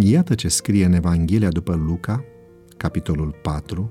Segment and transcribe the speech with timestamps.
[0.00, 2.24] Iată ce scrie în Evanghelia după Luca,
[2.76, 3.90] capitolul 4,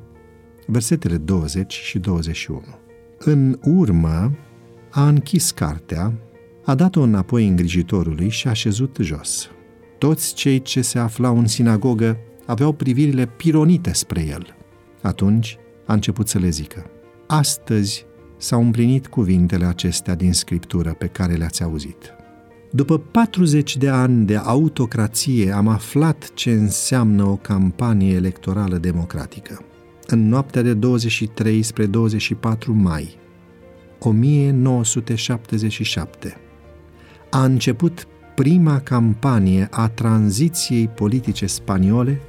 [0.67, 2.61] versetele 20 și 21.
[3.17, 4.37] În urmă,
[4.91, 6.13] a închis cartea,
[6.65, 9.49] a dat-o înapoi îngrijitorului și a șezut jos.
[9.97, 14.55] Toți cei ce se aflau în sinagogă aveau privirile pironite spre el.
[15.01, 16.85] Atunci a început să le zică,
[17.27, 18.05] Astăzi
[18.37, 22.15] s-au împlinit cuvintele acestea din Scriptură pe care le-ați auzit.
[22.75, 29.61] După 40 de ani de autocrație am aflat ce înseamnă o campanie electorală democratică.
[30.07, 33.17] În noaptea de 23 spre 24 mai
[33.99, 36.37] 1977
[37.29, 42.21] a început prima campanie a tranziției politice spaniole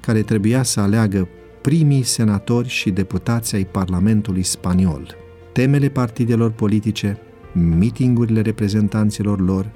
[0.00, 1.28] care trebuia să aleagă
[1.62, 5.14] primii senatori și deputați ai Parlamentului spaniol.
[5.52, 7.18] Temele partidelor politice,
[7.52, 9.70] mitingurile reprezentanților lor,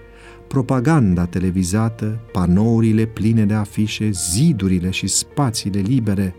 [0.53, 6.35] propaganda televizată, panourile pline de afișe, zidurile și spațiile libere,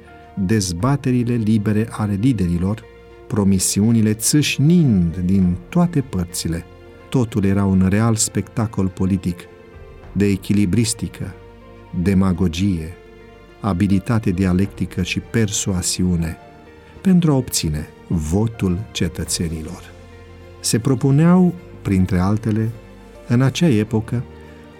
[0.45, 2.83] dezbaterile libere ale liderilor,
[3.28, 6.66] promisiunile țâșnind din toate părțile.
[7.09, 9.39] Totul era un real spectacol politic,
[10.11, 11.33] de echilibristică,
[12.02, 12.94] demagogie,
[13.59, 16.38] abilitate dialectică și persoasiune,
[17.02, 19.81] pentru a obține votul cetățenilor.
[20.59, 22.70] Se propuneau, printre altele,
[23.34, 24.23] în acea epocă,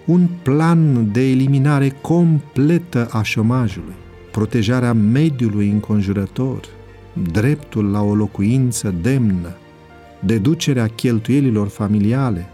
[0.04, 3.94] un plan de eliminare completă a șomajului,
[4.30, 6.60] protejarea mediului înconjurător,
[7.32, 9.56] dreptul la o locuință demnă,
[10.20, 12.46] deducerea cheltuielilor familiale,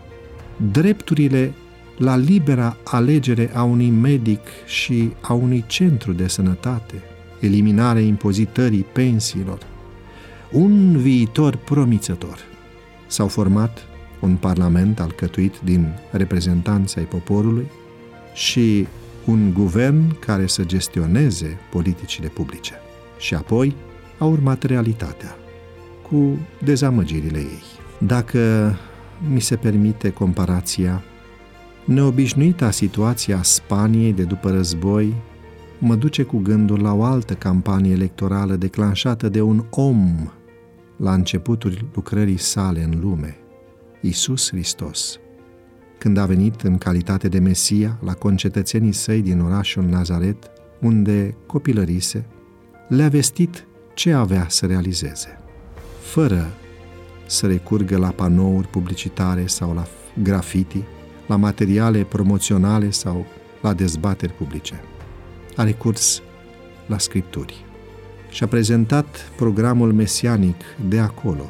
[0.73, 1.53] drepturile
[1.97, 6.95] la libera alegere a unui medic și a unui centru de sănătate,
[7.41, 9.59] eliminarea impozitării pensiilor,
[10.53, 12.39] un viitor promițător.
[13.07, 13.90] S-au format
[14.21, 17.71] un parlament alcătuit din reprezentanți ai poporului
[18.35, 18.87] și
[19.27, 22.73] un guvern care să gestioneze politicile publice.
[23.19, 23.75] Și apoi
[24.19, 25.37] a urmat realitatea,
[26.11, 27.63] cu dezamăgirile ei.
[27.99, 28.75] Dacă
[29.33, 31.03] mi se permite comparația,
[31.85, 35.15] neobișnuita situație a Spaniei de după război
[35.79, 40.31] mă duce cu gândul la o altă campanie electorală declanșată de un om
[40.97, 43.37] la începutul lucrării sale în lume,
[44.01, 45.19] Isus Hristos,
[45.99, 50.51] când a venit în calitate de Mesia la concetățenii săi din orașul Nazaret,
[50.81, 52.27] unde copilărise,
[52.89, 55.39] le-a vestit ce avea să realizeze,
[56.01, 56.53] fără
[57.27, 59.87] să recurgă la panouri publicitare sau la
[60.23, 60.85] grafiti,
[61.27, 63.27] la materiale promoționale sau
[63.63, 64.81] la dezbateri publice.
[65.57, 66.23] A recurs
[66.87, 67.65] la scripturi
[68.31, 71.45] și a prezentat programul mesianic de acolo,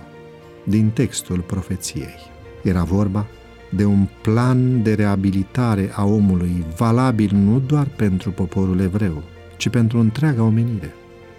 [0.65, 2.31] din textul profeției.
[2.63, 3.27] Era vorba
[3.71, 9.23] de un plan de reabilitare a omului valabil nu doar pentru poporul evreu,
[9.57, 10.95] ci pentru întreaga omenire.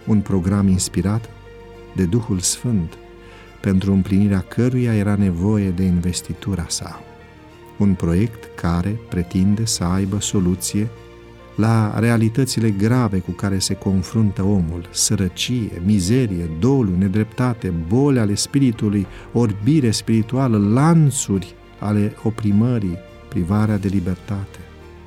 [0.06, 1.28] Un program inspirat
[1.94, 2.98] de Duhul Sfânt,
[3.60, 7.00] pentru împlinirea căruia era nevoie de investitura sa.
[7.78, 10.88] Un proiect care pretinde să aibă soluție
[11.56, 19.06] la realitățile grave cu care se confruntă omul, sărăcie, mizerie, doliu, nedreptate, boli ale spiritului,
[19.32, 22.98] orbire spirituală, lanțuri ale oprimării,
[23.28, 24.58] privarea de libertate.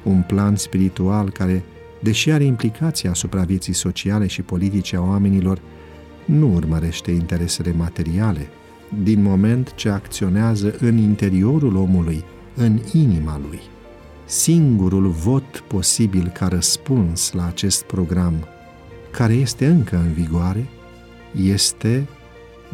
[0.04, 1.64] Un plan spiritual care,
[2.02, 5.60] deși are implicații asupra vieții sociale și politice a oamenilor,
[6.26, 8.48] nu urmărește interesele materiale,
[9.04, 12.24] din moment ce acționează în interiorul omului,
[12.56, 13.62] în inima lui.
[14.26, 18.48] Singurul vot posibil ca răspuns la acest program,
[19.12, 20.68] care este încă în vigoare,
[21.42, 22.08] este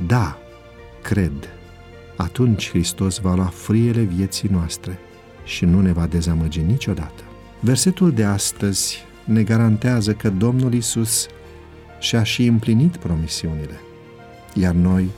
[0.08, 0.38] da,
[1.02, 1.32] cred.
[2.16, 5.00] Atunci Hristos va lua friele vieții noastre
[5.44, 7.24] și nu ne va dezamăgi niciodată.
[7.60, 11.28] Versetul de astăzi ne garantează că Domnul Isus
[12.00, 13.80] și-a și împlinit promisiunile,
[14.54, 15.10] iar noi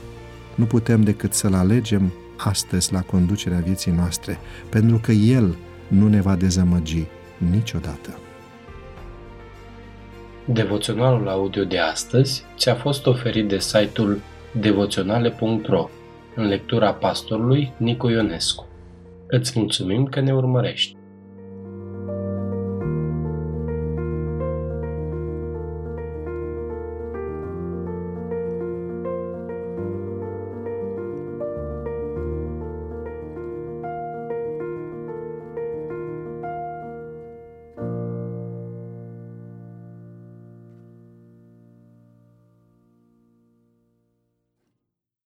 [0.54, 4.38] nu putem decât să-L alegem astăzi la conducerea vieții noastre,
[4.68, 5.56] pentru că El
[5.88, 7.06] nu ne va dezamăgi
[7.50, 8.18] niciodată.
[10.44, 14.20] Devoționalul audio de astăzi ți-a fost oferit de site-ul
[14.60, 15.88] devoționale.ro
[16.34, 18.66] în lectura pastorului Nicu Ionescu.
[19.26, 20.96] Îți mulțumim că ne urmărești!